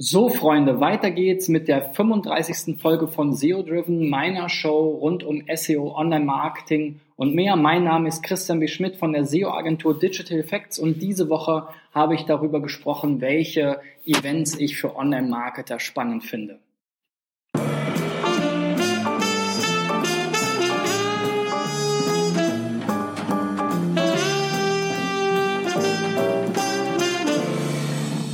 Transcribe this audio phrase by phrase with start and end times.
[0.00, 2.80] So, Freunde, weiter geht's mit der 35.
[2.80, 7.56] Folge von SEO Driven, meiner Show rund um SEO, Online-Marketing und mehr.
[7.56, 8.68] Mein Name ist Christian B.
[8.68, 14.56] Schmidt von der SEO-Agentur Digital Effects und diese Woche habe ich darüber gesprochen, welche Events
[14.60, 16.60] ich für Online-Marketer spannend finde.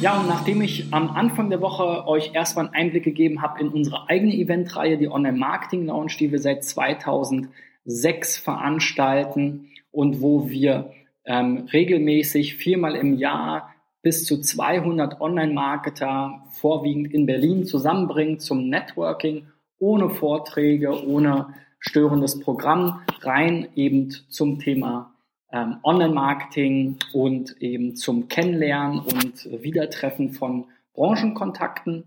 [0.05, 3.69] Ja, und nachdem ich am Anfang der Woche euch erstmal einen Einblick gegeben habe in
[3.69, 10.93] unsere eigene Eventreihe, die Online Marketing Lounge, die wir seit 2006 veranstalten und wo wir
[11.25, 19.47] ähm, regelmäßig viermal im Jahr bis zu 200 Online-Marketer vorwiegend in Berlin zusammenbringen zum Networking,
[19.79, 25.14] ohne Vorträge, ohne störendes Programm, rein eben zum Thema
[25.53, 32.05] ähm, Online-Marketing und eben zum Kennenlernen und Wiedertreffen von Branchenkontakten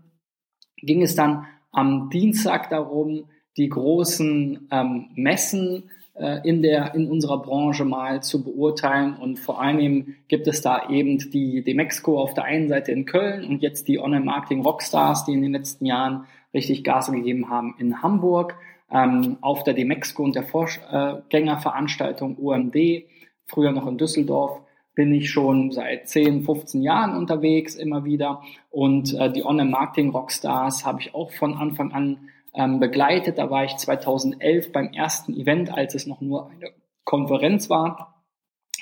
[0.76, 3.24] ging es dann am Dienstag darum,
[3.56, 9.16] die großen ähm, Messen äh, in, der, in unserer Branche mal zu beurteilen.
[9.16, 13.44] Und vor allem gibt es da eben die Demexco auf der einen Seite in Köln
[13.44, 18.02] und jetzt die Online-Marketing Rockstars, die in den letzten Jahren richtig Gas gegeben haben in
[18.02, 18.56] Hamburg.
[18.90, 23.04] Ähm, auf der Demexco und der Vorgängerveranstaltung UMD
[23.48, 24.60] früher noch in Düsseldorf,
[24.94, 28.42] bin ich schon seit 10, 15 Jahren unterwegs, immer wieder.
[28.70, 33.38] Und äh, die Online-Marketing-Rockstars habe ich auch von Anfang an ähm, begleitet.
[33.38, 36.70] Da war ich 2011 beim ersten Event, als es noch nur eine
[37.04, 38.24] Konferenz war,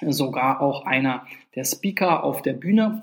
[0.01, 3.03] sogar auch einer der Speaker auf der Bühne.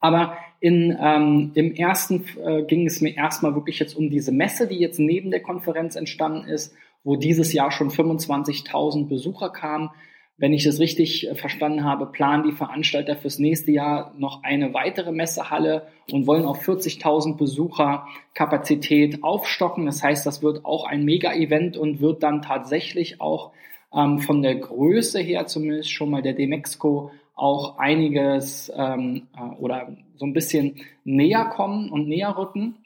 [0.00, 4.66] Aber in, ähm, im ersten äh, ging es mir erstmal wirklich jetzt um diese Messe,
[4.66, 9.90] die jetzt neben der Konferenz entstanden ist, wo dieses Jahr schon 25.000 Besucher kamen.
[10.36, 14.74] Wenn ich es richtig äh, verstanden habe, planen die Veranstalter fürs nächste Jahr noch eine
[14.74, 19.86] weitere Messehalle und wollen auf 40.000 Besucher Kapazität aufstocken.
[19.86, 23.52] Das heißt, das wird auch ein Mega-Event und wird dann tatsächlich auch
[23.94, 29.96] ähm, von der Größe her zumindest schon mal der Demexco auch einiges ähm, äh, oder
[30.16, 32.76] so ein bisschen näher kommen und näher rücken.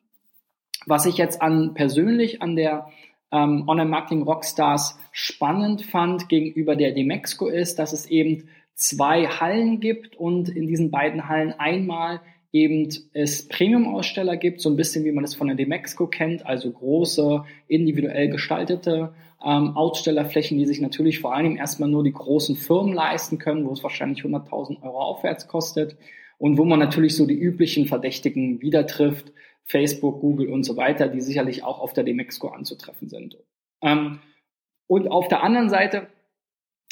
[0.86, 2.88] Was ich jetzt an persönlich an der
[3.32, 10.16] ähm, Online-Marketing Rockstars spannend fand gegenüber der Demexco ist, dass es eben zwei Hallen gibt
[10.16, 12.20] und in diesen beiden Hallen einmal
[12.52, 16.70] eben es Premium-Aussteller gibt, so ein bisschen wie man es von der Demexco kennt, also
[16.70, 19.12] große, individuell gestaltete
[19.44, 23.72] ähm, Ausstellerflächen, die sich natürlich vor allem erstmal nur die großen Firmen leisten können, wo
[23.72, 25.96] es wahrscheinlich 100.000 Euro aufwärts kostet
[26.38, 29.32] und wo man natürlich so die üblichen Verdächtigen wieder trifft,
[29.68, 33.36] Facebook, Google und so weiter, die sicherlich auch auf der Demexco anzutreffen sind.
[33.82, 34.20] Ähm,
[34.86, 36.08] und auf der anderen Seite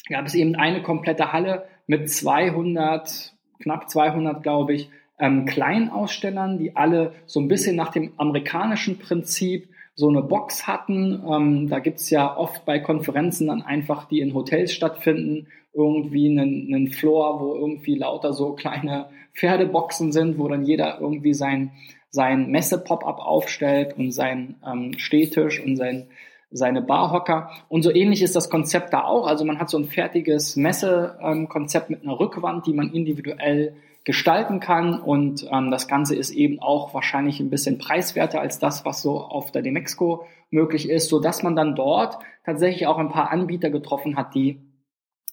[0.08, 6.76] gab es eben eine komplette Halle mit 200, knapp 200, glaube ich, ähm, Kleinausstellern, die
[6.76, 11.24] alle so ein bisschen nach dem amerikanischen Prinzip so eine Box hatten.
[11.26, 16.72] Ähm, da gibt's ja oft bei Konferenzen dann einfach, die in Hotels stattfinden, irgendwie einen,
[16.74, 21.72] einen Floor, wo irgendwie lauter so kleine Pferdeboxen sind, wo dann jeder irgendwie sein,
[22.16, 26.06] sein Messe-Pop-up aufstellt und sein ähm, Stehtisch und sein,
[26.50, 27.50] seine Barhocker.
[27.68, 29.26] Und so ähnlich ist das Konzept da auch.
[29.26, 33.74] Also man hat so ein fertiges Messe-Konzept mit einer Rückwand, die man individuell
[34.04, 34.98] gestalten kann.
[34.98, 39.20] Und ähm, das Ganze ist eben auch wahrscheinlich ein bisschen preiswerter als das, was so
[39.20, 43.68] auf der Demexco möglich ist, so dass man dann dort tatsächlich auch ein paar Anbieter
[43.68, 44.62] getroffen hat, die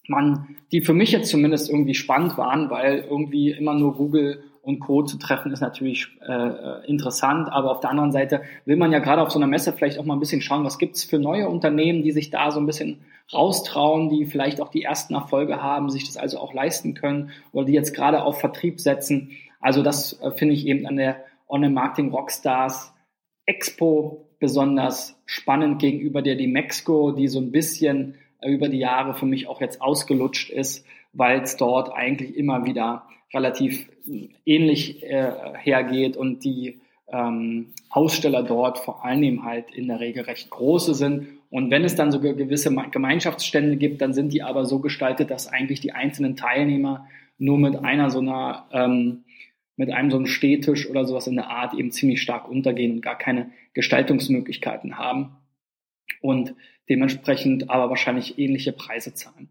[0.09, 4.79] man, die für mich jetzt zumindest irgendwie spannend waren, weil irgendwie immer nur Google und
[4.79, 5.03] Co.
[5.03, 7.49] zu treffen, ist natürlich äh, interessant.
[7.51, 10.05] Aber auf der anderen Seite will man ja gerade auf so einer Messe vielleicht auch
[10.05, 13.01] mal ein bisschen schauen, was gibt's für neue Unternehmen, die sich da so ein bisschen
[13.33, 17.65] raustrauen, die vielleicht auch die ersten Erfolge haben, sich das also auch leisten können oder
[17.65, 19.31] die jetzt gerade auf Vertrieb setzen.
[19.59, 21.17] Also das äh, finde ich eben an der
[21.49, 22.93] Online-Marketing Rockstars
[23.45, 29.13] Expo besonders spannend gegenüber der die Mexco, die so ein bisschen äh, über die Jahre
[29.13, 33.89] für mich auch jetzt ausgelutscht ist, weil es dort eigentlich immer wieder relativ
[34.45, 40.49] ähnlich äh, hergeht und die ähm, Aussteller dort vor allem halt in der Regel recht
[40.49, 41.27] große sind.
[41.49, 45.47] Und wenn es dann sogar gewisse Gemeinschaftsstände gibt, dann sind die aber so gestaltet, dass
[45.47, 47.07] eigentlich die einzelnen Teilnehmer
[47.37, 49.23] nur mit einer so einer, ähm,
[49.75, 53.01] mit einem so einem Stehtisch oder sowas in der Art eben ziemlich stark untergehen und
[53.01, 55.35] gar keine Gestaltungsmöglichkeiten haben
[56.21, 56.55] und
[56.89, 59.49] dementsprechend aber wahrscheinlich ähnliche Preise zahlen.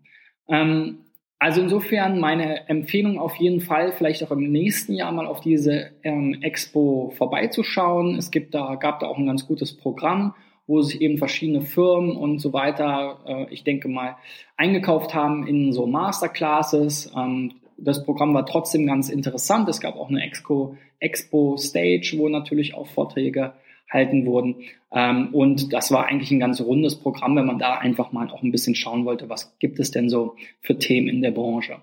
[0.49, 0.99] Ähm,
[1.43, 5.91] also insofern meine Empfehlung auf jeden Fall, vielleicht auch im nächsten Jahr mal auf diese
[6.05, 8.15] ähm, Expo vorbeizuschauen.
[8.15, 10.37] Es gibt da, gab da auch ein ganz gutes Programm,
[10.69, 14.19] wo sich eben verschiedene Firmen und so weiter, äh, ich denke mal,
[14.57, 17.13] eingekauft haben in so Masterclasses.
[17.17, 19.69] Ähm, das Programm war trotzdem ganz interessant.
[19.69, 23.55] Es gab auch eine Expo, Expo Stage, wo natürlich auch Vorträge
[23.93, 24.57] halten wurden.
[24.93, 28.43] Ähm, und das war eigentlich ein ganz rundes Programm, wenn man da einfach mal auch
[28.43, 31.77] ein bisschen schauen wollte, was gibt es denn so für Themen in der Branche.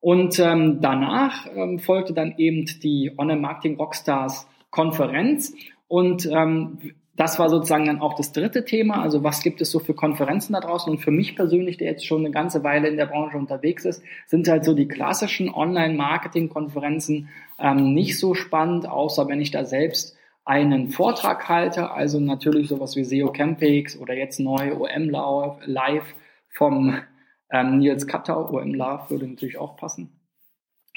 [0.00, 5.54] Und ähm, danach ähm, folgte dann eben die Online Marketing Rockstars Konferenz.
[5.88, 6.78] Und ähm,
[7.16, 9.00] das war sozusagen dann auch das dritte Thema.
[9.00, 10.90] Also was gibt es so für Konferenzen da draußen?
[10.92, 14.02] Und für mich persönlich, der jetzt schon eine ganze Weile in der Branche unterwegs ist,
[14.26, 17.28] sind halt so die klassischen Online-Marketing-Konferenzen
[17.58, 21.90] ähm, nicht so spannend, außer wenn ich da selbst einen Vortrag halte.
[21.90, 26.14] Also natürlich sowas wie SEO Campix oder jetzt neu OM Live
[26.50, 26.98] vom
[27.50, 28.50] ähm, Nils Kattau.
[28.50, 30.20] OM Live würde natürlich auch passen.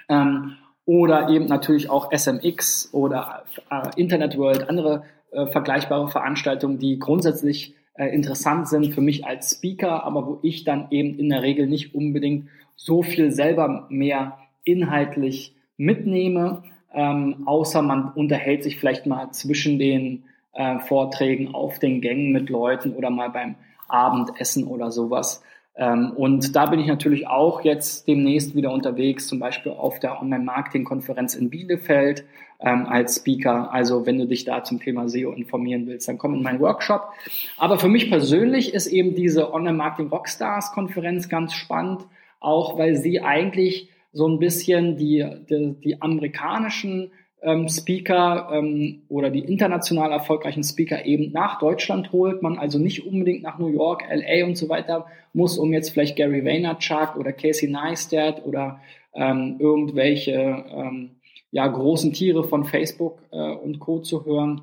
[0.09, 0.55] Ähm,
[0.85, 7.75] oder eben natürlich auch SMX oder äh, Internet World, andere äh, vergleichbare Veranstaltungen, die grundsätzlich
[7.95, 11.67] äh, interessant sind für mich als Speaker, aber wo ich dann eben in der Regel
[11.67, 16.63] nicht unbedingt so viel selber mehr inhaltlich mitnehme,
[16.93, 20.23] ähm, außer man unterhält sich vielleicht mal zwischen den
[20.53, 23.55] äh, Vorträgen auf den Gängen mit Leuten oder mal beim
[23.87, 25.43] Abendessen oder sowas.
[25.77, 30.19] Ähm, und da bin ich natürlich auch jetzt demnächst wieder unterwegs, zum Beispiel auf der
[30.19, 32.25] Online-Marketing-Konferenz in Bielefeld
[32.59, 33.71] ähm, als Speaker.
[33.71, 37.09] Also wenn du dich da zum Thema SEO informieren willst, dann komm in meinen Workshop.
[37.57, 42.05] Aber für mich persönlich ist eben diese Online-Marketing-Rockstars-Konferenz ganz spannend,
[42.39, 47.11] auch weil sie eigentlich so ein bisschen die, die, die amerikanischen
[47.43, 52.41] ähm, Speaker ähm, oder die international erfolgreichen Speaker eben nach Deutschland holt.
[52.41, 56.15] Man also nicht unbedingt nach New York, LA und so weiter muss, um jetzt vielleicht
[56.15, 58.79] Gary Vaynerchuk oder Casey Neistat oder
[59.13, 61.11] ähm, irgendwelche ähm,
[61.51, 63.99] ja, großen Tiere von Facebook äh, und Co.
[63.99, 64.61] zu hören.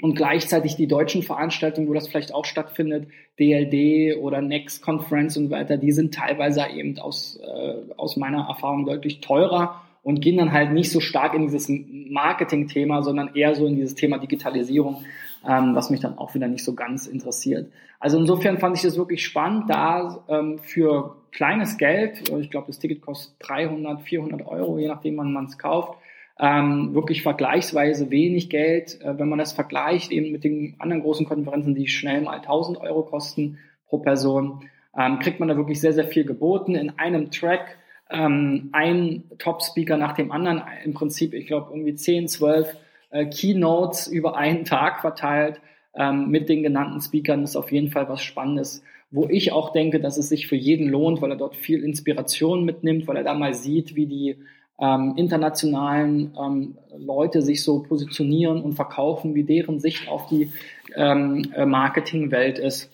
[0.00, 3.08] Und gleichzeitig die deutschen Veranstaltungen, wo das vielleicht auch stattfindet,
[3.40, 8.86] DLD oder Next Conference und weiter, die sind teilweise eben aus, äh, aus meiner Erfahrung
[8.86, 13.66] deutlich teurer und gehen dann halt nicht so stark in dieses Marketing-Thema, sondern eher so
[13.66, 15.02] in dieses Thema Digitalisierung,
[15.46, 17.70] ähm, was mich dann auch wieder nicht so ganz interessiert.
[18.00, 22.68] Also insofern fand ich das wirklich spannend, da ähm, für kleines Geld, äh, ich glaube,
[22.68, 25.98] das Ticket kostet 300, 400 Euro, je nachdem, wann man es kauft,
[26.40, 31.26] ähm, wirklich vergleichsweise wenig Geld, äh, wenn man das vergleicht eben mit den anderen großen
[31.26, 34.60] Konferenzen, die schnell mal 1000 Euro kosten pro Person,
[34.96, 36.74] ähm, kriegt man da wirklich sehr, sehr viel geboten.
[36.74, 37.76] In einem Track
[38.10, 42.76] ähm, ein Top-Speaker nach dem anderen, im Prinzip, ich glaube, irgendwie 10, 12
[43.10, 45.60] äh, Keynotes über einen Tag verteilt
[45.94, 47.42] ähm, mit den genannten Speakern.
[47.42, 50.88] Ist auf jeden Fall was Spannendes, wo ich auch denke, dass es sich für jeden
[50.88, 54.36] lohnt, weil er dort viel Inspiration mitnimmt, weil er da mal sieht, wie die
[54.80, 60.52] ähm, internationalen ähm, Leute sich so positionieren und verkaufen, wie deren Sicht auf die
[60.94, 62.90] ähm, äh, Marketingwelt ist.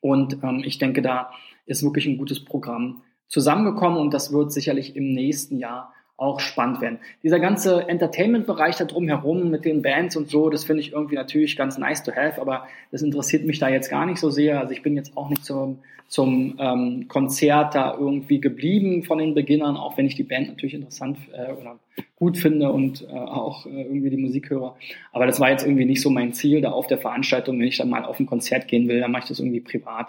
[0.00, 1.30] Und ähm, ich denke, da
[1.66, 6.80] ist wirklich ein gutes Programm zusammengekommen und das wird sicherlich im nächsten Jahr auch spannend
[6.80, 6.98] werden.
[7.22, 11.56] Dieser ganze Entertainment-Bereich da drumherum mit den Bands und so, das finde ich irgendwie natürlich
[11.56, 14.60] ganz nice to have, aber das interessiert mich da jetzt gar nicht so sehr.
[14.60, 15.78] Also ich bin jetzt auch nicht zum,
[16.08, 20.74] zum ähm, Konzert da irgendwie geblieben von den Beginnern, auch wenn ich die Band natürlich
[20.74, 21.78] interessant äh, oder
[22.16, 24.74] gut finde und äh, auch äh, irgendwie die Musik höre.
[25.12, 27.60] Aber das war jetzt irgendwie nicht so mein Ziel da auf der Veranstaltung.
[27.60, 30.08] Wenn ich dann mal auf ein Konzert gehen will, dann mache ich das irgendwie privat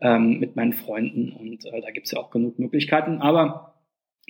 [0.00, 3.20] ähm, mit meinen Freunden und äh, da gibt's ja auch genug Möglichkeiten.
[3.20, 3.74] Aber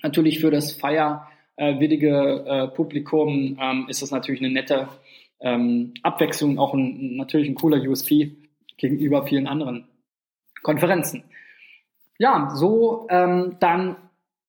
[0.02, 4.88] natürlich für das feierwillige äh, Publikum ähm, ist das natürlich eine nette
[5.40, 8.32] ähm, Abwechslung, auch ein, natürlich ein cooler USP
[8.76, 9.86] gegenüber vielen anderen
[10.62, 11.24] Konferenzen.
[12.18, 13.96] Ja, so ähm, dann,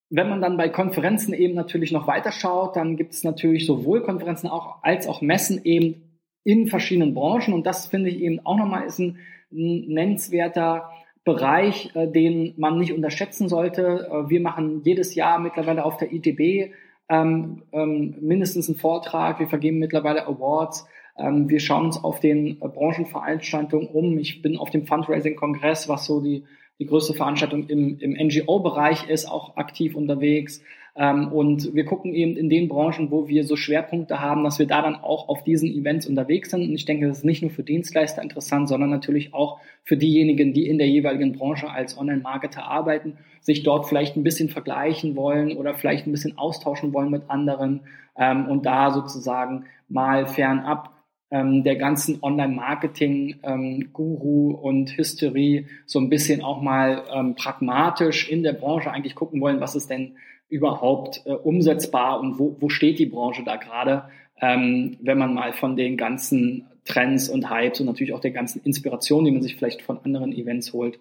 [0.10, 4.02] wenn man dann bei Konferenzen eben natürlich noch weiter schaut, dann gibt es natürlich sowohl
[4.02, 8.58] Konferenzen auch, als auch Messen eben in verschiedenen Branchen und das finde ich eben auch
[8.58, 9.20] nochmal ist ein,
[9.52, 10.90] ein nennenswerter
[11.30, 14.10] Bereich, äh, den man nicht unterschätzen sollte.
[14.12, 16.74] Äh, wir machen jedes Jahr mittlerweile auf der ITB
[17.10, 19.40] ähm, ähm, mindestens einen Vortrag.
[19.40, 20.88] Wir vergeben mittlerweile Awards.
[21.18, 24.18] Ähm, wir schauen uns auf den äh, Branchenveranstaltungen um.
[24.18, 26.46] Ich bin auf dem Fundraising-Kongress, was so die,
[26.80, 30.64] die größte Veranstaltung im, im NGO-Bereich ist, auch aktiv unterwegs.
[30.96, 34.68] Ähm, und wir gucken eben in den Branchen, wo wir so Schwerpunkte haben, dass wir
[34.68, 36.64] da dann auch auf diesen Events unterwegs sind.
[36.64, 40.54] Und ich denke, das ist nicht nur für Dienstleister interessant, sondern natürlich auch für diejenigen,
[40.54, 45.56] die in der jeweiligen Branche als Online-Marketer arbeiten, sich dort vielleicht ein bisschen vergleichen wollen
[45.58, 47.82] oder vielleicht ein bisschen austauschen wollen mit anderen
[48.18, 50.94] ähm, und da sozusagen mal fernab
[51.32, 58.92] ähm, der ganzen Online-Marketing-Guru und Hysterie so ein bisschen auch mal pragmatisch in der Branche
[58.92, 60.18] eigentlich gucken wollen, was ist denn
[60.50, 64.10] überhaupt äh, umsetzbar und wo, wo steht die Branche da gerade,
[64.42, 68.62] ähm, wenn man mal von den ganzen Trends und Hypes und natürlich auch der ganzen
[68.64, 71.00] Inspiration, die man sich vielleicht von anderen Events holt,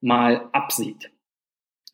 [0.00, 1.10] mal absieht.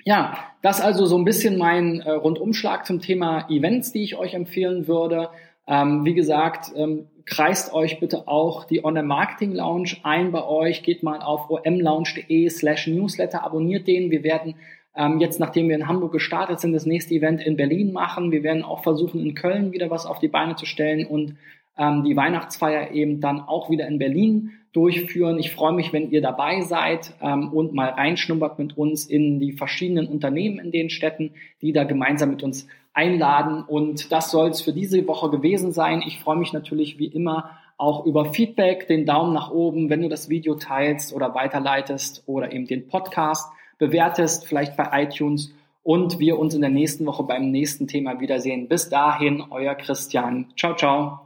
[0.05, 4.35] Ja, das also so ein bisschen mein äh, Rundumschlag zum Thema Events, die ich euch
[4.35, 5.31] empfehlen würde.
[5.67, 10.83] Ähm, wie gesagt, ähm, kreist euch bitte auch die Online Marketing Lounge ein bei euch.
[10.83, 14.11] Geht mal auf omlounge.de slash newsletter, abonniert den.
[14.11, 14.57] Wir werden
[14.97, 18.31] ähm, jetzt, nachdem wir in Hamburg gestartet sind, das nächste Event in Berlin machen.
[18.31, 21.37] Wir werden auch versuchen, in Köln wieder was auf die Beine zu stellen und
[21.77, 25.39] ähm, die Weihnachtsfeier eben dann auch wieder in Berlin durchführen.
[25.39, 29.53] Ich freue mich, wenn ihr dabei seid ähm, und mal reinschnuppert mit uns in die
[29.53, 33.65] verschiedenen Unternehmen in den Städten, die da gemeinsam mit uns einladen.
[33.67, 36.03] Und das soll es für diese Woche gewesen sein.
[36.07, 40.09] Ich freue mich natürlich wie immer auch über Feedback, den Daumen nach oben, wenn du
[40.09, 45.53] das Video teilst oder weiterleitest oder eben den Podcast bewertest, vielleicht bei iTunes
[45.83, 48.69] und wir uns in der nächsten Woche beim nächsten Thema wiedersehen.
[48.69, 50.47] Bis dahin, euer Christian.
[50.57, 51.24] Ciao, ciao.